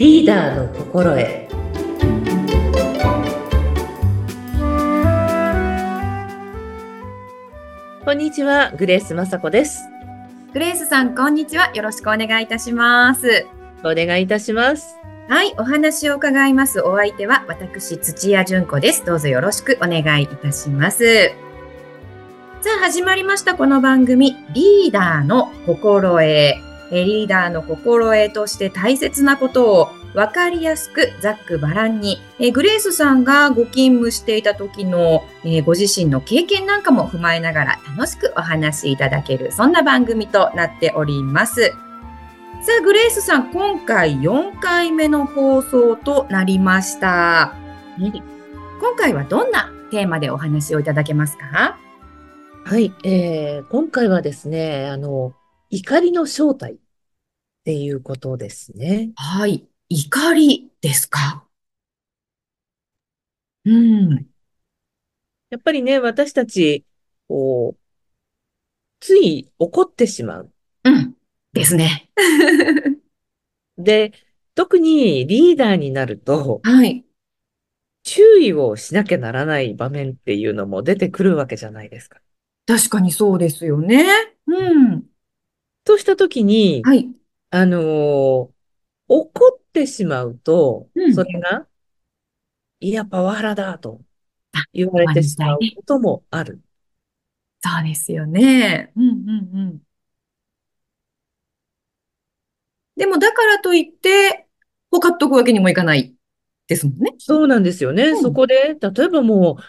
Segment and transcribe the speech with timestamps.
[0.00, 1.20] リーダーの心得
[8.06, 9.82] こんにちはグレース雅子です
[10.54, 11.70] グレースさん、こんにちは。
[11.74, 13.46] よろしくお願いいたします。
[13.84, 14.96] お願いいたします
[15.28, 16.80] はい、お話を伺います。
[16.80, 19.04] お相手は私、土屋純子です。
[19.04, 21.28] どうぞよろしくお願いいたします。
[22.62, 23.54] さあ、始まりました。
[23.54, 26.69] この番組、リーダーの心得。
[26.90, 41.62] えーリーダーの心得として大切なことを分かりやすくざっくばらんに、えーグレースさんがご勤務していた時の、えーご自身の経験なんかも踏まえながら楽しくお話しいただける、そんな番組となっております。
[42.62, 47.54] さあ、グレースさん、今回4回目の放送となりました。
[47.98, 51.78] 今回はどんなテーマでお話をいただけますか？
[52.64, 55.32] はい、えー今回はですねあの
[55.70, 56.76] 怒りの正体っ
[57.64, 59.66] ていうことですねはい。
[59.88, 61.46] 怒りですか？
[63.64, 64.30] うん。
[65.50, 66.84] やっぱりね私たち
[67.28, 67.80] こう
[69.00, 70.52] つい怒ってしまう
[70.84, 71.14] うん。
[71.52, 72.10] ですね。
[73.78, 74.12] で
[74.54, 77.04] 特にリーダーになるとはい。
[78.02, 82.20] 注意をしなきゃならない場面っていうのも出てくるわけじゃないですか。
[82.66, 84.06] 確かにそうですよね。
[84.46, 85.09] うん。
[85.90, 87.08] としたときに、はい。
[87.50, 88.50] あのー
[89.12, 91.66] 怒ってしまうとうん、それが、
[92.78, 94.00] いや、パワハラだと
[94.52, 96.60] あ言われてしまうこともある。
[97.60, 98.92] そうですよね。
[98.96, 99.80] うんうんうん。
[102.96, 104.46] でも、だからといって、
[104.90, 106.14] ほかっとくわけにもいかない
[106.68, 107.14] ですもんね。
[107.18, 108.10] そうなんですよね。
[108.10, 109.62] うんそこで、例えばもう、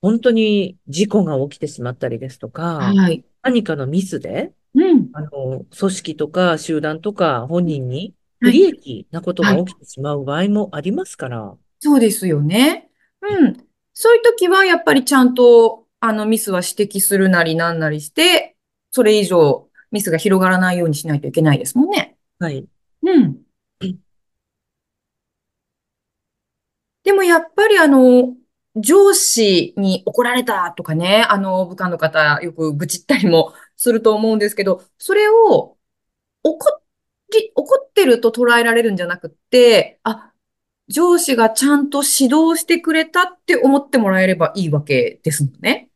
[0.00, 3.24] 本当に事故が起きてしまったりですとか、はい。
[3.42, 5.10] 何かのミスで、うん。
[5.12, 12.90] あの、組織とか集団とか本人にはい不利益なことが起きてしまう場合もありますから、そうですよね。
[13.22, 13.56] うん。
[13.92, 18.56] そういう時は、やっぱりちゃんと、あの、ミスは指摘するなりなんなりして、
[18.90, 22.16] それ以上、ミスが広がらないようにしないといけないですもんね。
[22.38, 22.64] はい。
[23.02, 23.44] うん
[23.80, 23.98] うん。
[27.02, 28.34] でもやっぱりあの、
[28.76, 35.78] 上司に怒られたとかね、あの、部下の方よく愚痴ったりもすると思うんですけど、それを
[36.44, 36.58] 怒
[37.32, 40.32] り、怒ってると捉えられるんじゃなくって、あ、
[40.88, 45.88] 上司がちゃんと指導してくれたって思ってもらえればいいわけですもんね。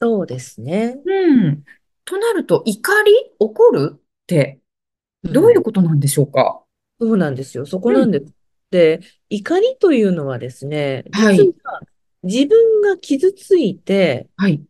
[0.00, 0.98] そうですね。
[1.04, 1.62] うん。
[2.06, 4.58] となると、怒り怒るって
[5.22, 6.62] どういうことなんでしょうか？
[6.98, 7.66] そうなんですよ。
[7.66, 8.32] そこなんです。
[8.70, 11.80] で、怒りというのはですね、はい実は
[12.22, 14.62] 自分が傷ついて、はい。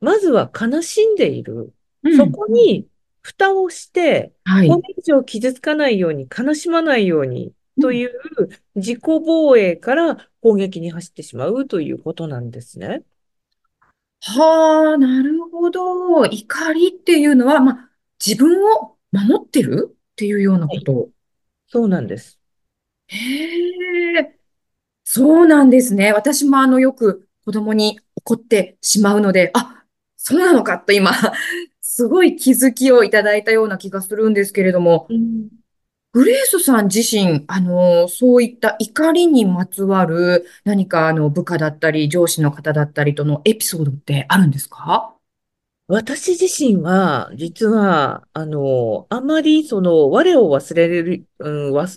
[0.00, 1.72] まずは悲しんでいる。
[2.04, 2.86] うんそこに
[3.22, 4.68] 蓋をして、はい。
[4.68, 8.10] これ以上傷つかないように、悲しまないようにという
[8.76, 13.02] 自己防衛から攻撃に走ってしまうということなんですね。
[14.22, 16.24] はあ、なるほど。
[16.24, 17.90] 怒りっていうのは、まあ、
[18.24, 19.90] 自分を守ってる？
[19.90, 21.08] っていうようなこと？
[21.66, 22.38] そうなんです。
[23.08, 23.16] へ
[24.20, 24.38] え、
[25.04, 26.12] そうなんですね。
[26.12, 29.77] 私もあの、よく子供に怒ってしまうので、あ、
[30.28, 31.10] そうなのかと今、
[31.80, 35.06] すごい気づきをいただいたような気がするんですけれども、
[36.12, 45.14] グレースさん自身、あの、そういった怒りにまつわる何かあの、部下だったり、上司の方だったりとのエピソードってあるんですか？
[45.86, 51.88] 私自身は、実は、あの、あまりその、我を忘れる、うん、我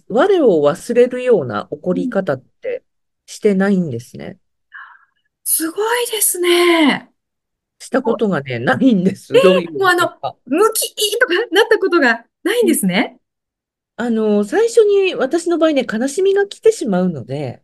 [0.42, 2.86] を忘れるような怒り方って
[3.26, 4.38] してないんですね。
[5.44, 7.12] すごいですね。
[7.82, 9.36] したことがね、ないんです。
[9.36, 10.36] えーもうあのことか。
[10.46, 13.18] ムキーとかなったことがないんですね？
[13.98, 17.62] あの、最初に私の場合ね、悲しみが来てしまうので、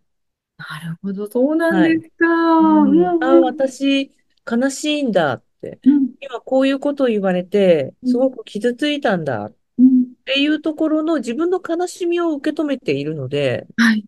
[0.57, 2.25] なるほど、そうなんですか。
[2.25, 3.23] うんうん。
[3.23, 4.11] あ、私、
[4.50, 6.09] 悲しいんだって、うん。
[6.19, 8.09] 今こういうことを言われて、うん。
[8.09, 9.45] すごく傷ついたんだ。
[9.45, 10.13] っうん。
[10.25, 14.03] ていうところの自分の悲しみを受け止めているので、はい。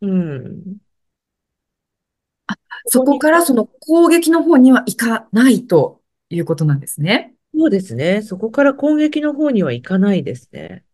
[0.00, 0.78] うん。
[2.86, 6.00] そこからその攻撃の方にはいかないと
[6.30, 7.34] いうことなんですね。
[7.54, 8.22] そうですね。
[8.22, 10.84] そこから攻撃の方にはいかないですね。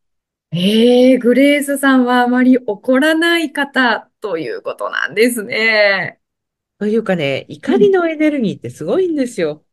[0.53, 6.19] ええグレースさんはあまり怒らない方ということなんですね。
[6.79, 9.65] というかね、怒りのエネルギーってすごいんですよ。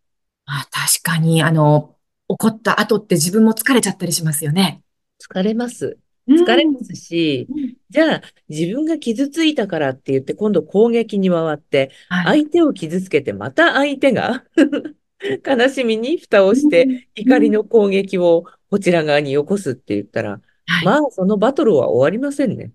[0.46, 1.96] あ、確かに、あの、
[2.28, 4.84] 怒った後って自分も疲れちゃったりしますよね。
[5.22, 5.98] 疲れます。
[6.28, 12.42] うん疲れますし、うんじゃあ自分が傷ついたからって言って今度攻撃に回って、はい。
[12.42, 14.44] 相手を傷つけてまた相手が
[15.46, 20.86] 悲しみに蓋をして怒りの攻撃をこちら側に起こすって言ったら、はい。
[20.86, 22.72] まあ、そのバトルは終わりませんね。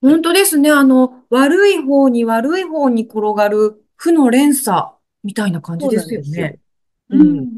[0.00, 0.70] 本当ですね。
[0.70, 4.86] あの、悪い方に悪い方に転がる負の連鎖
[5.22, 6.58] みたいな感じですよね。
[7.10, 7.36] うんうんうん。
[7.36, 7.48] うんうん。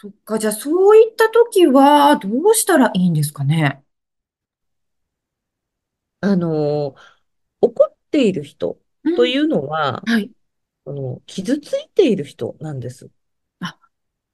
[0.00, 0.38] そっか。
[0.38, 3.82] じゃあ、そういった時は、どうしたらいいんですかね？
[6.20, 6.94] あの、
[7.60, 9.16] 怒っている人うん。
[9.16, 10.30] というのは、はい。
[10.84, 13.10] あの、傷ついている人なんです。
[13.58, 13.76] あ、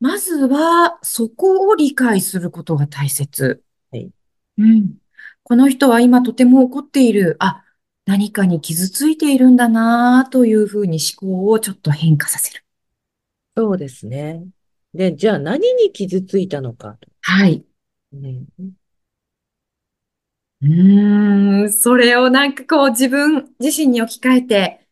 [0.01, 3.65] まずは、そこを理解することが大切。
[3.91, 4.11] はい。
[4.59, 4.99] うん。
[5.45, 7.37] この人は今とても怒っている。
[7.39, 7.65] あ、
[8.05, 12.67] 何かに傷ついているんだなというふうに思考をちょっと変化させる。
[13.57, 14.47] そうですね。
[14.95, 17.09] で、じゃあ何に傷ついたのかと。
[17.23, 17.65] はい。
[18.13, 18.45] ね、
[20.63, 24.89] うーん、それをなんかこう自分自身に置き換えて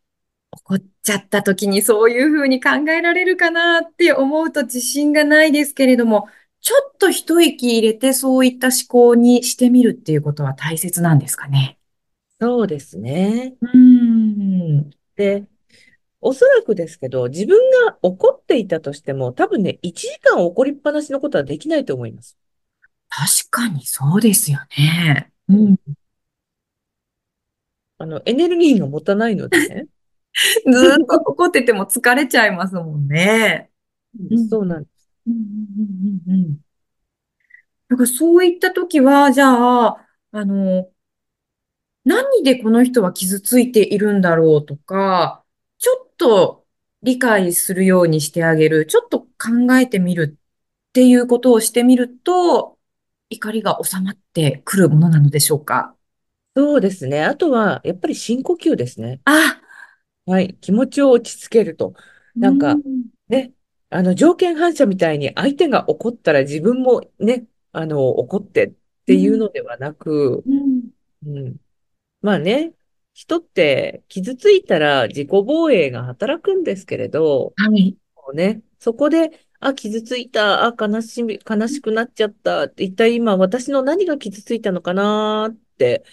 [0.51, 6.29] 怒っちゃった時にそういうふうに考えられるかなって思うと自信がないですけれども、
[6.61, 11.79] ちょっと一息入れてそういった思考にしてみるっていうことは大切なんですかね。
[12.41, 13.55] そうですね。
[13.61, 14.89] うーん。
[15.15, 15.47] で、
[16.23, 22.37] おそらくですけど、自分が怒っていたとしても、多分ね、1時間怒りっぱなしのことはできないと思います。
[23.09, 25.31] 確かにそうですよね。
[25.49, 25.77] ううんん。
[27.97, 29.87] あの、エネルギーが持たないのでね。
[30.71, 33.69] ずーっと怒ってても疲れちゃいますもんね。
[34.31, 34.49] うん。
[34.49, 35.09] そうなんです。
[35.27, 35.41] うんうん
[36.27, 36.59] うんうんうん。
[37.89, 39.47] だからそういった時は、じゃ
[39.85, 40.89] あ、あの、
[42.05, 45.42] 何でこの人は傷ついているんだろうとか、
[46.17, 46.65] と
[47.01, 49.27] 理解するようにしてあげる、ちょっと考
[49.79, 52.77] えてみるっていうことをしてみると、
[53.29, 55.95] 怒りが収まってくるものなのでしょうか？
[56.55, 57.23] そうですね。
[57.23, 59.21] あとは、やっぱり深呼吸ですね。
[59.25, 59.59] あ、
[60.25, 60.55] はい。
[60.61, 61.95] 気持ちを落ち着けると。
[62.35, 62.81] うなんか、ん、
[63.27, 63.53] ね、
[63.89, 68.73] あの、条件反射みたいに相手が怒ったら自分もね、あの、怒ってっ
[69.05, 70.89] ていううん、のではなく、うん。
[71.25, 71.57] うん。
[72.21, 72.73] まあね、
[73.13, 77.97] 人って傷ついたら自己防衛が働くんですけれど、はい。
[78.15, 86.03] こうね、そこで、あ、傷ついた、あ、悲しみ、悲しくなっちゃった、一体今私の何が傷ついたのかなって、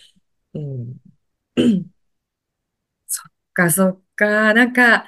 [0.54, 0.96] うん。
[3.06, 4.54] そっか、そっか。
[4.54, 5.04] なんか、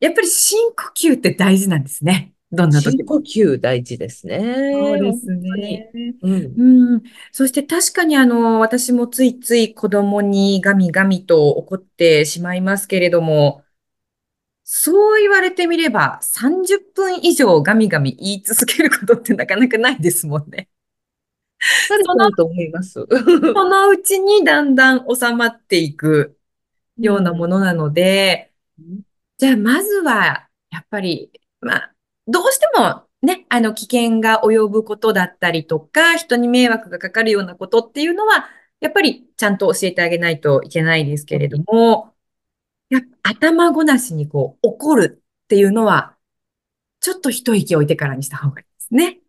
[0.00, 2.34] やっぱり深呼吸って大事なんですね。
[2.52, 2.86] どんな時？
[2.86, 2.90] も。
[2.92, 4.38] 深呼吸大事ですね。
[4.72, 5.26] 本そうです。
[5.26, 5.90] ね。
[6.22, 6.54] うん。
[6.56, 7.02] うん。
[7.32, 13.62] そして確かにあの、私もついつい子供にガミガミと怒ってしまいますけれども、
[14.64, 20.68] そう言われてみれば30分以上ガミガミ言い続けることってなかなかないですもんね。
[21.88, 22.94] そうと思います。
[22.94, 26.36] そのうちにだんだん収まっていく
[26.98, 27.50] ようなもうん。
[27.52, 28.52] のなので、
[29.38, 31.95] じゃあ、まずは、やっぱり、まあ、
[32.26, 38.48] どうしてもね、あの、危険が及ぶことだったりとか、人に迷惑がかかるようなことっていうのは、
[38.80, 42.14] やっぱりちゃんと教えてあげないといけないですけれども、
[42.90, 46.16] や頭ごなしにこう、怒るっていうのは、
[47.00, 49.20] ちょっと一息置いてからにした方がいいですね。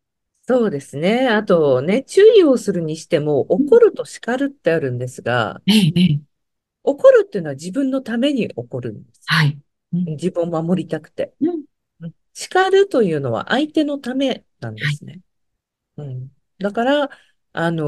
[0.48, 1.28] そうですね。
[1.28, 5.62] あとね、注意をするにしても、うん怒ると叱るってあるんですが、
[6.84, 9.22] 怒るっていうのは自分のために怒るんです。
[9.26, 9.60] はい。
[9.94, 11.34] うん、自分を守りたくて。
[11.42, 11.64] うん、うん
[12.38, 14.95] 叱るというのは相手のためなんではい。
[14.95, 15.22] すね。
[15.98, 16.31] うん。
[16.60, 17.10] だから、
[17.53, 17.86] あの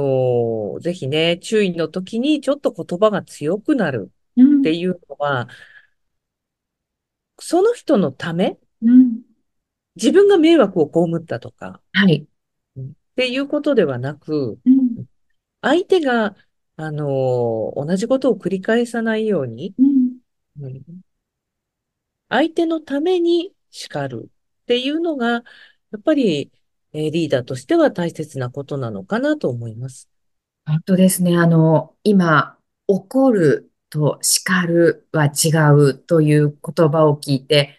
[0.77, 5.49] ーぜひね、注意の時にちょっと言葉が強くなるうん、っていうのは、
[7.39, 9.21] その人のため、うん、
[9.95, 12.27] 自分が迷惑を被ったとか、はい。
[12.75, 15.05] うんっていうことではなく、うん、
[15.61, 16.35] 相手が、
[16.77, 20.17] あのー同じことを繰り返さないように、うん。
[20.61, 20.83] うん
[22.29, 24.31] 相手のために叱る
[24.73, 25.39] っていうのが、や
[25.97, 26.51] っぱり、
[26.93, 30.09] えーリーダーとしては大切なことなのかなと思います。
[30.65, 31.37] 本当ですね。
[31.37, 32.57] あの、今、
[32.87, 37.77] 怒ると叱るは違うという言葉を聞いて、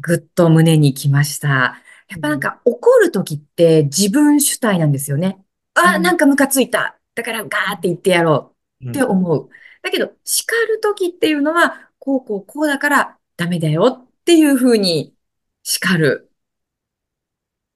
[0.00, 1.82] ぐっと胸にきました。
[2.08, 5.44] やっぱなんうん、か怒るときって自分主体なんですよね。
[5.74, 7.00] あ、なうん、んかムカついた。
[7.14, 8.54] だからガーって言ってやろ
[8.86, 9.48] うってうん、思う。
[9.82, 13.86] だけど、叱るときっていうのは、こうこうこうだからダメだよ
[14.20, 15.14] っていうふうに
[15.62, 16.31] 叱る。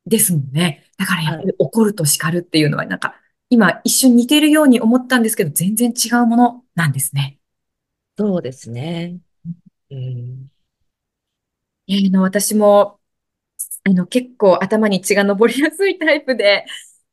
[0.07, 0.85] ですもんね。
[0.99, 1.47] だからやっはい。
[1.47, 3.17] ぱり怒ると叱るっていうのはなんか
[3.51, 7.39] 今一瞬似てるように思ったんですけど全然違うものなんですね。
[8.19, 9.21] そうですね。
[9.91, 10.51] うん、
[11.89, 13.01] えーの私も
[13.87, 16.67] あの結構頭に血が上りやすいタイプで、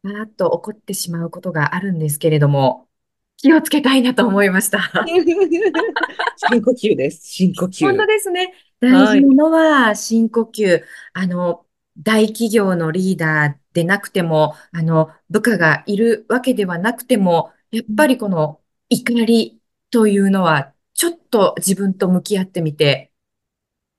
[0.04, 2.90] バーッと怒ってしまうことがあるんですけれども、
[3.38, 4.80] 気をつけたいなと思いました。
[6.36, 7.22] 深呼吸です。
[7.32, 8.08] 深呼本当吸。
[8.08, 8.54] ですね。
[8.80, 9.22] 大はい。
[9.22, 10.84] 事なのは深呼吸。
[11.14, 11.66] あの、
[11.98, 23.12] 大企業のリーダーでなくても、あの、部下がいるわけではなくても、やっぱりこの怒りというのは、ちょっと自分と向き合ってみて、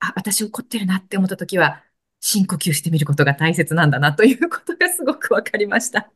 [0.01, 1.83] あ、私怒ってるなって思った時は、
[2.21, 6.11] 深呼吸してみることが大切なんだなということがすごくわかりました。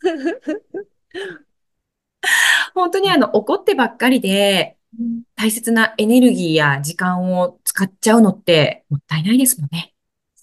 [2.74, 4.76] 本当にあの、怒ってばっかりで、
[5.36, 9.94] 大切なエネルギーや時間を使っちゃうのってもったいないですもんね。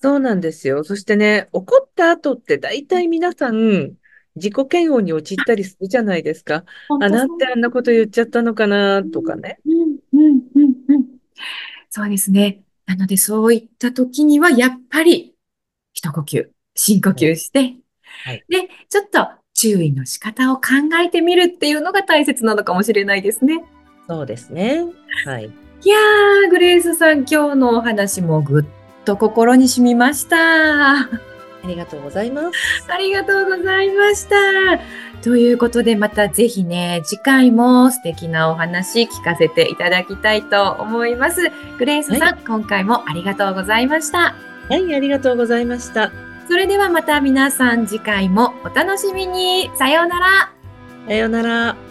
[0.01, 0.83] そうなんですよ。
[0.83, 3.93] そしてね、怒った後って大体皆さん、
[4.35, 6.65] 自己嫌悪に陥ったりするじゃないですか。
[6.89, 9.59] あ、なんてあんなこと言っちゃったのかな、とかね。
[9.65, 11.05] うん、うん、うん、うん。
[11.89, 12.61] そうですね。
[12.85, 15.35] なので、そういった時には、やっぱり、
[15.93, 17.77] 一呼吸、深呼吸して、
[18.25, 20.63] はい、で、ちょっと注意の仕方を考
[21.03, 23.63] えてみるっていうのが大切なのかもしれないですね。
[24.07, 24.83] そうですね。
[25.25, 25.45] はい。
[25.45, 28.65] いやー、グレースさん、今日のお話もぐっ
[29.05, 30.37] と心に染みました。
[31.65, 32.91] ありがとうございます。
[32.91, 34.35] ありがとうございました。
[35.23, 41.51] ということで、またぜひね、次回も素敵なお話聞かせていただきたいと思います。
[41.79, 44.35] グレースさん、はい、今回もありがとうございました。
[44.69, 46.11] はい、ありがとうございました。
[46.47, 49.71] それではまた皆さん次回もお楽しみに。
[49.77, 50.51] さようなら。
[51.07, 51.84] さようなら。